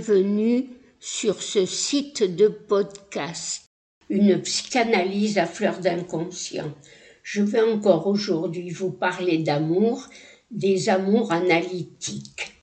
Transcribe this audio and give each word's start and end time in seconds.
Bienvenue 0.00 0.70
sur 0.98 1.42
ce 1.42 1.66
site 1.66 2.22
de 2.22 2.48
podcast, 2.48 3.66
une 4.08 4.40
psychanalyse 4.40 5.36
à 5.36 5.44
fleur 5.44 5.78
d'inconscient. 5.78 6.72
Je 7.22 7.42
vais 7.42 7.60
encore 7.60 8.06
aujourd'hui 8.06 8.70
vous 8.70 8.92
parler 8.92 9.38
d'amour, 9.38 10.08
des 10.50 10.88
amours 10.88 11.32
analytiques. 11.32 12.62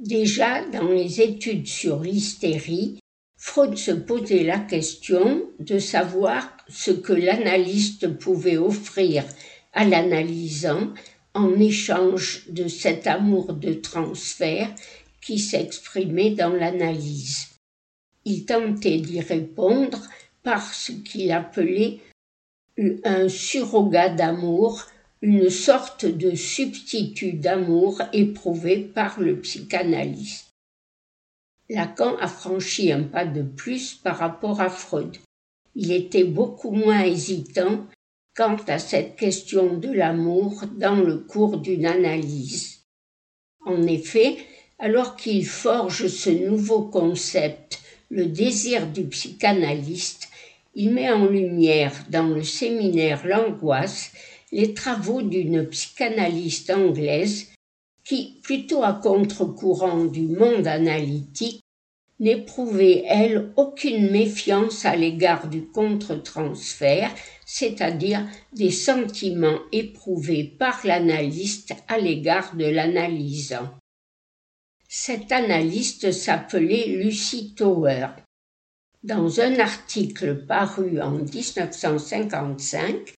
Déjà, 0.00 0.66
dans 0.66 0.88
les 0.88 1.22
études 1.22 1.66
sur 1.66 2.00
l'hystérie, 2.00 2.98
Freud 3.38 3.78
se 3.78 3.92
posait 3.92 4.44
la 4.44 4.58
question 4.58 5.48
de 5.58 5.78
savoir 5.78 6.58
ce 6.68 6.90
que 6.90 7.14
l'analyste 7.14 8.18
pouvait 8.18 8.58
offrir 8.58 9.24
à 9.72 9.86
l'analysant 9.86 10.92
en 11.32 11.58
échange 11.58 12.44
de 12.50 12.68
cet 12.68 13.06
amour 13.06 13.54
de 13.54 13.72
transfert 13.72 14.74
qui 15.26 15.40
s'exprimait 15.40 16.30
dans 16.30 16.52
l'analyse. 16.52 17.48
Il 18.24 18.44
tentait 18.46 18.98
d'y 18.98 19.20
répondre 19.20 20.00
par 20.44 20.72
ce 20.72 20.92
qu'il 20.92 21.32
appelait 21.32 21.98
un 23.04 23.28
surrogat 23.28 24.10
d'amour, 24.10 24.86
une 25.22 25.50
sorte 25.50 26.04
de 26.04 26.36
substitut 26.36 27.32
d'amour 27.32 28.00
éprouvé 28.12 28.78
par 28.78 29.18
le 29.18 29.40
psychanalyste. 29.40 30.52
Lacan 31.68 32.16
a 32.18 32.28
franchi 32.28 32.92
un 32.92 33.02
pas 33.02 33.24
de 33.24 33.42
plus 33.42 33.94
par 33.94 34.18
rapport 34.18 34.60
à 34.60 34.68
Freud. 34.68 35.16
Il 35.74 35.90
était 35.90 36.24
beaucoup 36.24 36.70
moins 36.70 37.02
hésitant 37.02 37.84
quant 38.36 38.58
à 38.68 38.78
cette 38.78 39.16
question 39.16 39.76
de 39.76 39.90
l'amour 39.90 40.62
dans 40.76 41.00
le 41.00 41.18
cours 41.18 41.58
d'une 41.58 41.86
analyse. 41.86 42.84
En 43.64 43.82
effet, 43.82 44.36
alors 44.78 45.16
qu'il 45.16 45.46
forge 45.46 46.08
ce 46.08 46.30
nouveau 46.30 46.82
concept, 46.82 47.80
le 48.10 48.26
désir 48.26 48.86
du 48.86 49.04
psychanalyste, 49.04 50.28
il 50.74 50.92
met 50.92 51.10
en 51.10 51.26
lumière 51.26 51.92
dans 52.10 52.28
le 52.28 52.42
séminaire 52.42 53.26
L'angoisse 53.26 54.12
les 54.52 54.74
travaux 54.74 55.22
d'une 55.22 55.66
psychanalyste 55.66 56.70
anglaise 56.70 57.48
qui, 58.04 58.38
plutôt 58.42 58.84
à 58.84 58.92
contre-courant 58.92 60.04
du 60.04 60.28
monde 60.28 60.66
analytique, 60.66 61.62
n'éprouvait, 62.20 63.04
elle, 63.06 63.52
aucune 63.56 64.10
méfiance 64.10 64.84
à 64.84 64.96
l'égard 64.96 65.48
du 65.48 65.66
contre-transfert, 65.66 67.10
c'est-à-dire 67.44 68.26
des 68.52 68.70
sentiments 68.70 69.58
éprouvés 69.72 70.44
par 70.44 70.80
l'analyste 70.84 71.74
à 71.88 71.98
l'égard 71.98 72.54
de 72.54 72.64
l'analysant. 72.64 73.68
Cet 74.98 75.30
analyste 75.30 76.10
s'appelait 76.10 76.86
Lucy 76.86 77.52
Tower. 77.54 78.06
Dans 79.04 79.40
un 79.40 79.58
article 79.58 80.46
paru 80.46 81.02
en 81.02 81.10
1955, 81.10 83.12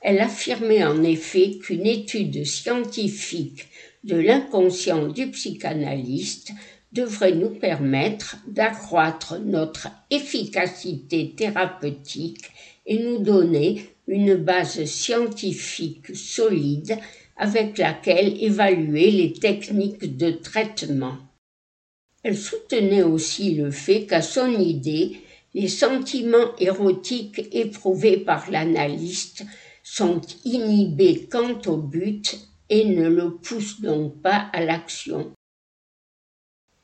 elle 0.00 0.20
affirmait 0.20 0.82
en 0.82 1.04
effet 1.04 1.58
qu'une 1.58 1.86
étude 1.86 2.46
scientifique 2.46 3.68
de 4.04 4.16
l'inconscient 4.16 5.06
du 5.06 5.30
psychanalyste 5.30 6.52
devrait 6.92 7.34
nous 7.34 7.50
permettre 7.50 8.38
d'accroître 8.48 9.38
notre 9.38 9.88
efficacité 10.10 11.34
thérapeutique 11.36 12.50
et 12.86 13.00
nous 13.00 13.18
donner 13.18 13.84
une 14.06 14.34
base 14.34 14.82
scientifique 14.86 16.16
solide 16.16 16.98
avec 17.38 17.78
laquelle 17.78 18.42
évaluer 18.42 19.10
les 19.10 19.32
techniques 19.32 20.16
de 20.16 20.30
traitement. 20.32 21.16
Elle 22.22 22.36
soutenait 22.36 23.04
aussi 23.04 23.54
le 23.54 23.70
fait 23.70 24.06
qu'à 24.06 24.22
son 24.22 24.50
idée, 24.60 25.20
les 25.54 25.68
sentiments 25.68 26.54
érotiques 26.58 27.48
éprouvés 27.52 28.18
par 28.18 28.50
l'analyste 28.50 29.44
sont 29.82 30.20
inhibés 30.44 31.28
quant 31.30 31.58
au 31.66 31.76
but 31.76 32.38
et 32.68 32.84
ne 32.84 33.08
le 33.08 33.36
poussent 33.36 33.80
donc 33.80 34.20
pas 34.20 34.50
à 34.52 34.64
l'action. 34.64 35.32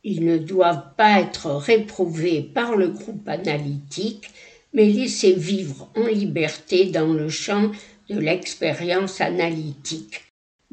Ils 0.03 0.25
ne 0.25 0.39
doivent 0.39 0.95
pas 0.97 1.21
être 1.21 1.51
réprouvés 1.51 2.43
par 2.43 2.77
le 2.77 2.89
groupe 2.89 3.29
analytique, 3.29 4.31
mais 4.73 4.87
laissés 4.87 5.33
vivre 5.33 5.91
en 5.97 6.07
liberté 6.07 6.87
dans 6.87 7.13
le 7.13 7.29
champ 7.29 7.71
de 8.09 8.19
l'expérience 8.19 9.21
analytique. 9.21 10.23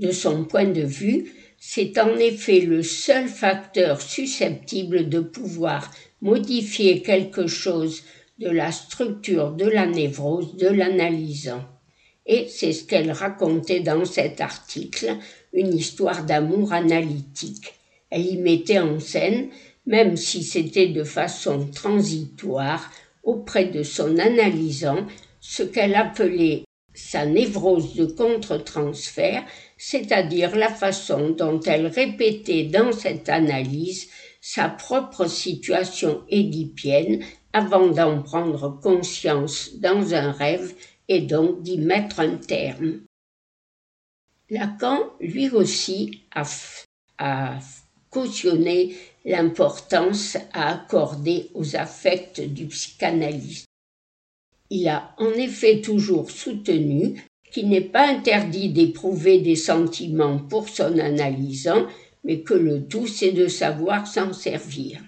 De 0.02 0.12
son 0.12 0.46
point 0.46 0.66
de 0.66 0.82
vue, 0.82 1.32
c'est 1.60 2.00
en 2.00 2.18
effet 2.18 2.62
le 2.62 2.82
seul 2.82 3.28
facteur 3.28 4.02
susceptible 4.02 5.10
de 5.10 5.20
pouvoir 5.20 5.92
modifier 6.22 7.04
quelque 7.04 7.46
chose 7.46 8.02
de 8.40 8.50
la 8.50 8.72
structure 8.72 9.52
de 9.52 9.66
la 9.66 9.86
névrose 9.86 10.58
de 10.58 10.68
l'analysant. 10.68 11.64
Et 12.26 12.48
c'est 12.50 12.74
ce 12.74 12.84
qu'elle 12.84 13.12
racontait 13.12 13.82
dans 13.82 14.04
cet 14.04 14.42
article, 14.42 15.18
une 15.54 15.76
histoire 15.78 16.26
d'amour 16.26 16.74
analytique. 16.74 17.76
Elle 18.10 18.26
y 18.26 18.38
mettait 18.38 18.80
en 18.80 19.00
scène, 19.00 19.50
même 19.86 20.18
si 20.18 20.42
c'était 20.42 20.88
de 20.88 21.04
façon 21.04 21.68
transitoire, 21.68 22.92
auprès 23.24 23.66
de 23.66 23.84
son 23.84 24.18
analysant, 24.18 25.06
ce 25.40 25.62
qu'elle 25.62 25.94
appelait 25.94 26.64
sa 26.94 27.26
névrose 27.26 27.96
de 27.96 28.06
contre-transfert, 28.06 29.44
c'est-à-dire 29.78 30.56
la 30.56 30.70
façon 30.70 31.30
dont 31.30 31.60
elle 31.62 31.88
répétait 31.88 32.64
dans 32.64 32.92
cette 32.92 33.30
analyse 33.30 34.10
sa 34.42 34.70
propre 34.70 35.28
situation 35.28 36.24
édipienne 36.28 37.24
avant 37.54 37.88
d'en 37.88 38.22
prendre 38.24 38.80
conscience 38.82 39.76
dans 39.76 40.14
un 40.14 40.32
rêve 40.32 40.74
et 41.08 41.22
donc 41.22 41.62
d'y 41.62 41.78
mettre 41.78 42.20
un 42.20 42.38
terme. 42.38 43.02
Lacan, 44.50 45.00
lui 45.20 45.50
aussi, 45.50 46.24
a, 46.34 46.44
a 47.20 47.60
cautionné 48.10 48.96
l'importance 49.24 50.38
à 50.54 50.74
accorder 50.74 51.52
aux 51.54 51.76
affects 51.76 52.42
du 52.42 52.68
psychanalyste. 52.68 53.68
Il 54.74 54.88
a 54.88 55.14
en 55.18 55.32
effet 55.32 55.82
toujours 55.82 56.32
soutenu 56.32 57.22
qu'il 57.52 57.68
n'est 57.68 57.82
pas 57.82 58.08
interdit 58.08 58.70
d'éprouver 58.70 59.40
des 59.40 59.58
sentiments 59.58 60.40
pour 60.40 60.70
son 60.70 60.98
analysant, 60.98 61.88
mais 62.24 62.40
que 62.40 62.54
le 62.54 62.88
tout 62.88 63.06
c'est 63.06 63.34
de 63.34 63.48
savoir 63.48 64.08
s'en 64.08 64.32
servir. 64.32 65.02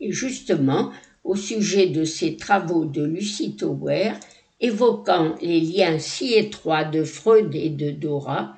Et 0.00 0.10
justement, 0.10 0.90
au 1.22 1.36
sujet 1.36 1.86
de 1.86 2.02
ses 2.02 2.36
travaux 2.36 2.86
de 2.86 3.04
Lucy 3.04 3.54
Tower, 3.54 4.14
évoquant 4.60 5.36
les 5.42 5.60
liens 5.60 6.00
si 6.00 6.34
étroits 6.34 6.84
de 6.84 7.04
Freud 7.04 7.54
et 7.54 7.70
de 7.70 7.92
Dora, 7.92 8.56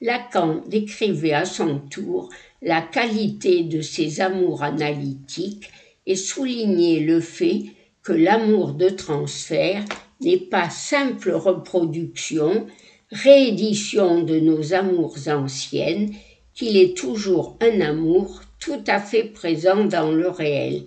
Lacan 0.00 0.62
décrivait 0.68 1.34
à 1.34 1.44
son 1.44 1.80
tour 1.80 2.30
la 2.62 2.80
qualité 2.80 3.64
de 3.64 3.82
ses 3.82 4.22
amours 4.22 4.62
analytiques 4.62 5.70
et 6.06 6.16
soulignait 6.16 7.00
le 7.00 7.20
fait 7.20 7.64
que 8.02 8.12
l'amour 8.12 8.72
de 8.74 8.88
transfert 8.88 9.84
n'est 10.20 10.38
pas 10.38 10.70
simple 10.70 11.30
reproduction, 11.32 12.66
réédition 13.10 14.22
de 14.22 14.40
nos 14.40 14.74
amours 14.74 15.16
anciennes, 15.28 16.14
qu'il 16.54 16.76
est 16.76 16.96
toujours 16.96 17.56
un 17.60 17.80
amour 17.80 18.42
tout 18.58 18.82
à 18.86 19.00
fait 19.00 19.24
présent 19.24 19.84
dans 19.84 20.10
le 20.10 20.28
réel. 20.28 20.86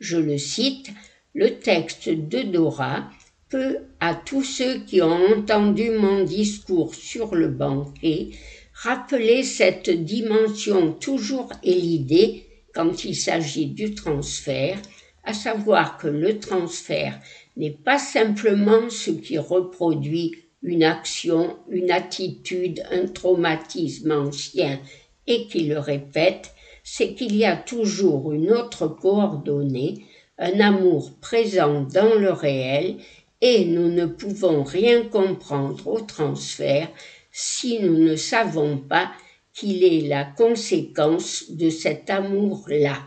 Je 0.00 0.16
le 0.16 0.38
cite, 0.38 0.90
le 1.34 1.58
texte 1.58 2.08
de 2.08 2.42
Dora 2.42 3.08
peut, 3.48 3.78
à 4.00 4.14
tous 4.14 4.42
ceux 4.42 4.80
qui 4.80 5.02
ont 5.02 5.36
entendu 5.36 5.90
mon 5.90 6.24
discours 6.24 6.94
sur 6.94 7.34
le 7.34 7.48
banquet, 7.48 8.30
rappeler 8.72 9.42
cette 9.42 9.90
dimension 9.90 10.92
toujours 10.92 11.50
élidée 11.62 12.46
quand 12.74 13.04
il 13.04 13.14
s'agit 13.14 13.66
du 13.66 13.94
transfert, 13.94 14.78
à 15.24 15.34
savoir 15.34 15.98
que 15.98 16.08
le 16.08 16.38
transfert 16.38 17.18
n'est 17.56 17.70
pas 17.70 17.98
simplement 17.98 18.90
ce 18.90 19.10
qui 19.10 19.38
reproduit 19.38 20.32
une 20.62 20.84
action, 20.84 21.56
une 21.68 21.90
attitude, 21.90 22.82
un 22.90 23.06
traumatisme 23.06 24.12
ancien 24.12 24.80
et 25.26 25.46
qui 25.46 25.64
le 25.64 25.78
répète, 25.78 26.52
c'est 26.84 27.14
qu'il 27.14 27.36
y 27.36 27.44
a 27.44 27.56
toujours 27.56 28.32
une 28.32 28.50
autre 28.50 28.88
coordonnée, 28.88 30.04
un 30.38 30.60
amour 30.60 31.12
présent 31.20 31.82
dans 31.82 32.14
le 32.14 32.32
réel, 32.32 32.96
et 33.40 33.64
nous 33.64 33.88
ne 33.88 34.06
pouvons 34.06 34.62
rien 34.62 35.02
comprendre 35.02 35.88
au 35.88 36.00
transfert 36.00 36.88
si 37.32 37.80
nous 37.80 37.98
ne 37.98 38.14
savons 38.14 38.78
pas 38.78 39.10
qu'il 39.52 39.84
est 39.84 40.06
la 40.06 40.24
conséquence 40.24 41.50
de 41.50 41.68
cet 41.70 42.08
amour-là. 42.08 42.98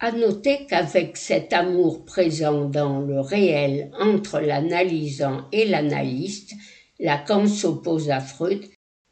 À 0.00 0.12
noter 0.12 0.64
qu'avec 0.68 1.16
cet 1.16 1.52
amour 1.52 2.04
présent 2.04 2.66
dans 2.66 3.00
le 3.00 3.18
réel 3.18 3.90
entre 3.98 4.38
l'analysant 4.38 5.48
et 5.50 5.66
l'analyste, 5.66 6.52
Lacan 7.00 7.48
s'oppose 7.48 8.08
à 8.08 8.20
Freud, 8.20 8.64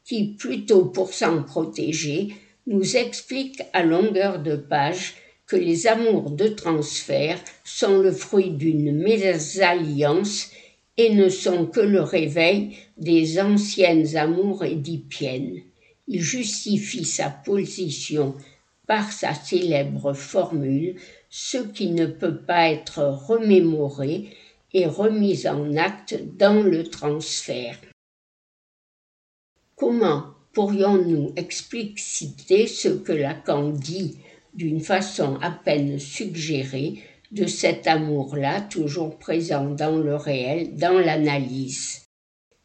qui, 0.04 0.34
plutôt 0.34 0.84
pour 0.84 1.12
s'en 1.12 1.42
protéger, 1.42 2.36
nous 2.68 2.96
explique 2.96 3.62
à 3.72 3.82
longueur 3.82 4.40
de 4.40 4.54
page 4.54 5.14
que 5.48 5.56
les 5.56 5.88
amours 5.88 6.30
de 6.30 6.46
transfert 6.46 7.40
sont 7.64 7.98
le 7.98 8.12
fruit 8.12 8.50
d'une 8.50 8.92
mésalliance 8.92 10.50
et 10.96 11.12
ne 11.12 11.28
sont 11.28 11.66
que 11.66 11.80
le 11.80 12.00
réveil 12.00 12.76
des 12.96 13.40
anciennes 13.40 14.16
amours 14.16 14.64
édipiennes. 14.64 15.62
Il 16.06 16.22
justifie 16.22 17.04
sa 17.04 17.28
position 17.28 18.36
par 18.86 19.12
sa 19.12 19.34
célèbre 19.34 20.12
formule 20.12 20.96
ce 21.28 21.58
qui 21.58 21.90
ne 21.90 22.06
peut 22.06 22.36
pas 22.36 22.70
être 22.70 23.02
remémoré 23.28 24.28
et 24.72 24.86
remis 24.86 25.46
en 25.46 25.76
acte 25.76 26.18
dans 26.36 26.62
le 26.62 26.84
transfert. 26.84 27.78
Comment 29.74 30.26
pourrions-nous 30.52 31.32
expliciter 31.36 32.66
ce 32.66 32.88
que 32.88 33.12
Lacan 33.12 33.70
dit 33.70 34.18
d'une 34.54 34.80
façon 34.80 35.36
à 35.42 35.50
peine 35.50 35.98
suggérée 35.98 37.02
de 37.32 37.46
cet 37.46 37.86
amour-là 37.86 38.62
toujours 38.62 39.18
présent 39.18 39.66
dans 39.66 39.98
le 39.98 40.16
réel, 40.16 40.76
dans 40.76 40.98
l'analyse? 40.98 42.06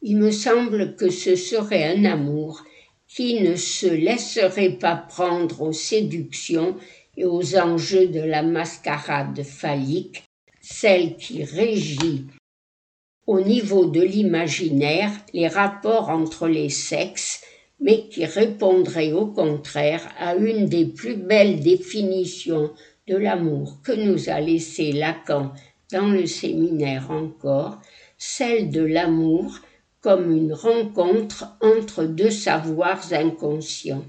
Il 0.02 0.18
me 0.18 0.32
semble 0.32 0.96
que 0.96 1.10
ce 1.10 1.36
serait 1.36 1.96
un 1.96 2.06
amour 2.06 2.64
qui 3.14 3.42
ne 3.42 3.56
se 3.56 3.88
laisserait 3.88 4.78
pas 4.78 4.96
prendre 4.96 5.62
aux 5.62 5.74
séductions 5.74 6.76
et 7.18 7.26
aux 7.26 7.58
enjeux 7.58 8.08
de 8.08 8.22
la 8.22 8.42
mascarade 8.42 9.44
phallique, 9.44 10.24
celle 10.62 11.18
qui 11.18 11.44
régit 11.44 12.26
au 13.28 13.42
niveau 13.42 13.86
de 13.86 14.02
l'imaginaire 14.02 15.12
les 15.34 15.48
rapports 15.48 16.10
entre 16.10 16.48
les 16.48 16.70
sexes, 16.70 17.42
mais 17.80 18.08
qui 18.10 18.26
répondrait 18.26 19.12
au 19.12 19.28
contraire 19.28 20.08
à 20.18 20.36
une 20.36 20.68
des 20.68 20.86
plus 20.86 21.16
belles 21.16 21.60
définitions 21.60 22.72
de 23.08 23.18
l'amour 23.18 23.80
que 23.84 23.92
nous 23.92 24.30
a 24.30 24.40
laissé 24.40 24.92
Lacan 24.92 25.52
dans 25.92 26.08
le 26.08 26.26
séminaire 26.26 27.12
encore, 27.12 27.80
celle 28.18 28.70
de 28.70 28.84
l'amour 28.84 29.60
comme 30.02 30.36
une 30.36 30.54
rencontre 30.54 31.46
entre 31.62 32.04
deux 32.04 32.32
savoirs 32.32 33.14
inconscients. 33.14 34.06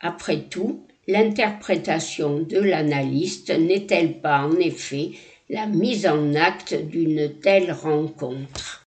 Après 0.00 0.42
tout, 0.42 0.86
l'interprétation 1.06 2.40
de 2.40 2.58
l'analyste 2.58 3.50
n'est-elle 3.50 4.20
pas 4.20 4.40
en 4.40 4.56
effet 4.56 5.12
la 5.48 5.66
mise 5.66 6.06
en 6.06 6.34
acte 6.34 6.74
d'une 6.74 7.38
telle 7.40 7.72
rencontre? 7.72 8.84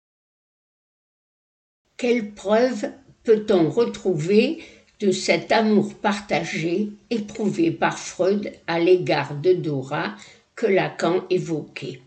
Quelle 1.98 2.32
preuve 2.32 2.92
peut-on 3.24 3.70
retrouver 3.70 4.64
de 5.00 5.12
cet 5.12 5.52
amour 5.52 5.94
partagé 5.96 6.90
éprouvé 7.10 7.72
par 7.72 7.98
Freud 7.98 8.52
à 8.68 8.80
l'égard 8.80 9.36
de 9.36 9.54
Dora 9.54 10.16
que 10.56 10.66
Lacan 10.66 11.26
évoquait? 11.30 12.02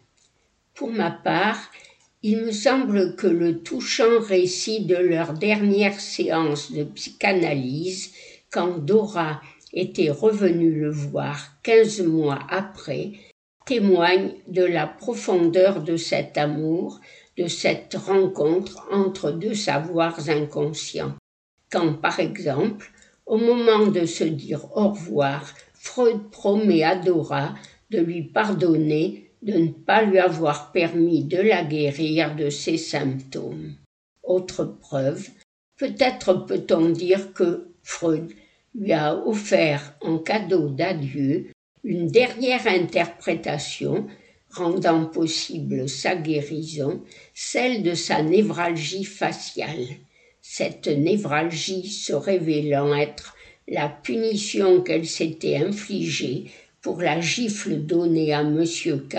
Pour 0.75 0.91
ma 0.91 1.11
part, 1.11 1.71
il 2.29 2.39
me 2.39 2.51
semble 2.51 3.15
que 3.15 3.29
le 3.29 3.61
touchant 3.61 4.19
récit 4.19 4.85
de 4.85 4.97
leur 4.97 5.33
dernière 5.33 6.01
séance 6.01 6.73
de 6.73 6.83
psychanalyse, 6.83 8.11
quand 8.51 8.79
Dora 8.79 9.41
était 9.73 10.11
revenue 10.11 10.73
le 10.73 10.91
voir 10.91 11.53
quinze 11.63 12.01
mois 12.01 12.41
après, 12.51 13.13
témoigne 13.65 14.33
de 14.49 14.65
la 14.65 14.89
profondeur 14.89 15.85
de 15.85 15.97
cet 15.97 16.37
amour, 16.37 17.01
de 17.39 17.47
cette 17.47 17.95
rencontre 17.95 18.89
entre 18.91 19.31
deux 19.31 19.55
savoirs 19.55 20.29
inconscients. 20.29 21.15
Quand, 21.71 21.93
par 21.93 22.19
exemple, 22.19 22.91
au 23.25 23.37
moment 23.37 23.87
de 23.87 24.05
se 24.05 24.25
dire 24.25 24.65
au 24.77 24.89
revoir, 24.89 25.55
Freud 25.75 26.29
promet 26.33 26.83
à 26.83 26.97
Dora 26.97 27.55
de 27.91 28.01
lui 28.01 28.25
pardonner 28.25 29.26
de 29.47 29.53
ne 29.53 29.69
pas 29.69 30.03
lui 30.03 30.19
avoir 30.19 30.73
permis 30.73 31.23
de 31.23 31.39
la 31.39 31.63
guérir 31.63 32.35
de 32.35 32.51
ses 32.51 32.77
symptômes. 32.77 33.75
Autre 34.25 34.65
preuve, 34.65 35.29
peut-être 35.79 36.35
peut-on 36.47 36.91
dire 36.91 37.33
que 37.33 37.69
Freud 37.85 38.29
lui 38.75 38.93
a 38.93 39.17
offert 39.17 39.97
en 40.01 40.19
cadeau 40.19 40.69
d'adieu 40.69 41.47
une 41.85 42.09
dernière 42.09 42.67
interprétation 42.67 44.09
rendant 44.51 45.07
possible 45.07 45.89
sa 45.89 46.17
guérison, 46.17 47.03
celle 47.33 47.85
de 47.85 47.95
sa 47.95 48.23
névralgie 48.23 49.05
faciale. 49.05 49.87
Cette 50.43 50.89
névralgie 50.89 51.89
se 51.89 52.13
révélant 52.13 52.95
être 52.95 53.37
la 53.69 53.89
punition 53.89 54.81
qu'elle 54.81 55.07
s'était 55.07 55.57
infligée 55.57 56.51
pour 56.87 57.03
la 57.03 57.21
gifle 57.21 57.85
donnée 57.85 58.33
à 58.33 58.43
M. 58.43 58.65
K 58.65 59.17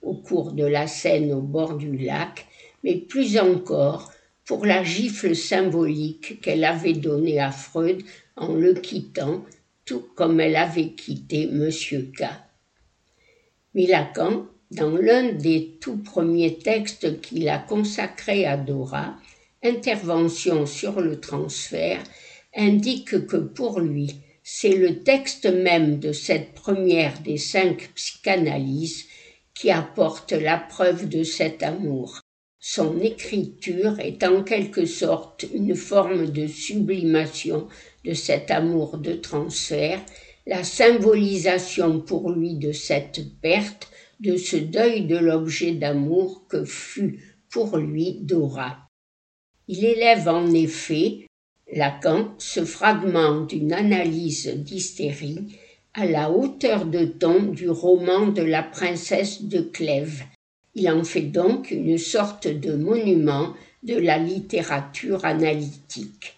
au 0.00 0.14
cours 0.14 0.52
de 0.52 0.64
la 0.64 0.86
scène 0.86 1.34
au 1.34 1.42
bord 1.42 1.74
du 1.74 1.98
lac, 1.98 2.46
mais 2.82 2.96
plus 2.96 3.36
encore 3.36 4.10
pour 4.46 4.64
la 4.64 4.82
gifle 4.82 5.36
symbolique 5.36 6.40
qu'elle 6.40 6.64
avait 6.64 6.94
donnée 6.94 7.38
à 7.38 7.50
Freud 7.50 8.02
en 8.36 8.54
le 8.54 8.72
quittant, 8.72 9.44
tout 9.84 10.02
comme 10.14 10.40
elle 10.40 10.56
avait 10.56 10.92
quitté 10.92 11.42
M. 11.42 11.70
K. 11.70 12.24
Mais 13.74 13.86
dans 14.70 14.96
l'un 14.96 15.32
des 15.32 15.76
tout 15.78 15.98
premiers 15.98 16.56
textes 16.56 17.20
qu'il 17.20 17.50
a 17.50 17.58
consacrés 17.58 18.46
à 18.46 18.56
Dora, 18.56 19.18
Intervention 19.62 20.64
sur 20.64 21.02
le 21.02 21.20
transfert, 21.20 22.02
indique 22.56 23.26
que 23.26 23.36
pour 23.36 23.78
lui, 23.80 24.14
c'est 24.52 24.74
le 24.74 25.04
texte 25.04 25.46
même 25.46 26.00
de 26.00 26.12
cette 26.12 26.54
première 26.54 27.20
des 27.20 27.38
cinq 27.38 27.92
psychanalyses 27.94 29.04
qui 29.54 29.70
apporte 29.70 30.32
la 30.32 30.58
preuve 30.58 31.08
de 31.08 31.22
cet 31.22 31.62
amour. 31.62 32.20
Son 32.58 33.00
écriture 33.00 34.00
est 34.00 34.24
en 34.24 34.42
quelque 34.42 34.86
sorte 34.86 35.46
une 35.54 35.76
forme 35.76 36.26
de 36.26 36.48
sublimation 36.48 37.68
de 38.04 38.12
cet 38.12 38.50
amour 38.50 38.98
de 38.98 39.12
transfert, 39.12 40.04
la 40.48 40.64
symbolisation 40.64 42.00
pour 42.00 42.32
lui 42.32 42.56
de 42.56 42.72
cette 42.72 43.20
perte, 43.40 43.88
de 44.18 44.36
ce 44.36 44.56
deuil 44.56 45.06
de 45.06 45.16
l'objet 45.16 45.72
d'amour 45.72 46.48
que 46.48 46.64
fut 46.64 47.38
pour 47.50 47.76
lui 47.76 48.18
Dora. 48.22 48.78
Il 49.68 49.84
élève 49.84 50.28
en 50.28 50.52
effet 50.52 51.28
Lacan 51.72 52.34
ce 52.38 52.64
fragment 52.64 53.42
d'une 53.42 53.72
analyse 53.72 54.48
d'hystérie 54.48 55.58
à 55.94 56.06
la 56.06 56.30
hauteur 56.30 56.84
de 56.84 57.04
ton 57.04 57.42
du 57.42 57.68
roman 57.68 58.28
de 58.28 58.42
la 58.42 58.62
princesse 58.62 59.42
de 59.42 59.60
Clèves. 59.60 60.24
Il 60.74 60.90
en 60.90 61.04
fait 61.04 61.22
donc 61.22 61.70
une 61.70 61.98
sorte 61.98 62.48
de 62.48 62.74
monument 62.74 63.54
de 63.82 63.96
la 63.96 64.18
littérature 64.18 65.24
analytique. 65.24 66.34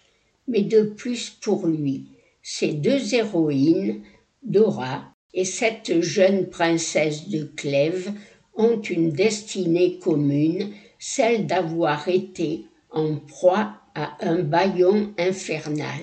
Mais 0.47 0.61
de 0.61 0.83
plus 0.83 1.29
pour 1.29 1.67
lui, 1.67 2.05
ces 2.41 2.73
deux 2.73 3.13
héroïnes, 3.13 4.01
Dora 4.43 5.05
et 5.33 5.45
cette 5.45 6.01
jeune 6.01 6.49
princesse 6.49 7.29
de 7.29 7.43
Clèves, 7.55 8.11
ont 8.55 8.79
une 8.81 9.11
destinée 9.11 9.97
commune, 9.97 10.73
celle 10.99 11.47
d'avoir 11.47 12.07
été 12.07 12.65
en 12.91 13.15
proie 13.15 13.73
à 13.95 14.17
un 14.21 14.39
baillon 14.39 15.13
infernal. 15.17 16.01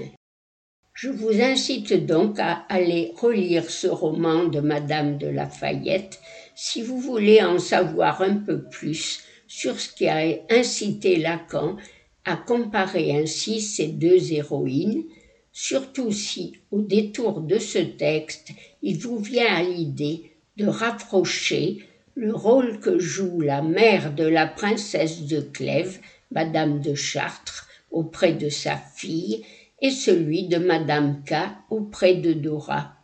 Je 0.95 1.09
vous 1.09 1.41
incite 1.41 2.07
donc 2.07 2.39
à 2.39 2.65
aller 2.69 3.13
relire 3.17 3.71
ce 3.71 3.87
roman 3.87 4.45
de 4.45 4.61
Madame 4.61 5.19
de 5.19 5.29
Lafayette 5.29 6.21
si 6.55 6.83
vous 6.83 6.99
voulez 6.99 7.43
en 7.43 7.59
savoir 7.59 8.21
un 8.21 8.37
peu 8.37 8.63
plus 8.63 9.21
sur 9.47 9.81
ce 9.81 9.93
qui 9.93 10.07
a 10.09 10.23
incité 10.51 11.17
Lacan 11.17 11.77
à 12.25 12.37
comparer 12.37 13.17
ainsi 13.17 13.61
ces 13.61 13.89
deux 13.89 14.33
héroïnes, 14.33 15.05
surtout 15.53 16.13
si, 16.13 16.59
au 16.71 16.83
détour 16.83 17.41
de 17.41 17.59
ce 17.59 17.79
texte, 17.79 18.51
il 18.83 18.99
vous 18.99 19.19
vient 19.19 19.55
à 19.55 19.63
l'idée 19.63 20.33
de 20.57 20.67
rapprocher 20.67 21.79
le 22.15 22.35
rôle 22.35 22.79
que 22.81 22.99
joue 22.99 23.41
la 23.41 23.63
mère 23.63 24.15
de 24.15 24.25
la 24.25 24.47
princesse 24.47 25.23
de 25.23 25.41
Clèves, 25.41 25.99
Madame 26.31 26.81
de 26.81 26.95
Chartres, 26.95 27.70
auprès 27.91 28.33
de 28.33 28.49
sa 28.49 28.77
fille 28.77 29.45
et 29.81 29.91
celui 29.91 30.49
de 30.49 30.59
Madame 30.59 31.23
K 31.25 31.35
auprès 31.71 32.15
de 32.15 32.33
Dora. 32.33 32.95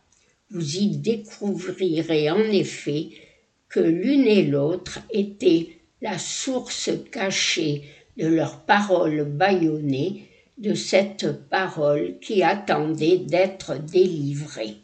Vous 0.49 0.77
y 0.77 0.97
découvrirez 0.97 2.29
en 2.29 2.43
effet 2.43 3.09
que 3.69 3.79
l'une 3.79 4.25
et 4.25 4.43
l'autre 4.43 4.99
étaient 5.11 5.69
la 6.01 6.17
source 6.17 6.89
cachée 7.11 7.83
de 8.17 8.27
leurs 8.27 8.61
paroles 8.61 9.25
bâillonnées, 9.25 10.23
de 10.57 10.73
cette 10.73 11.49
parole 11.49 12.17
qui 12.19 12.41
attendait 12.41 13.17
d'être 13.17 13.77
délivrée. 13.77 14.77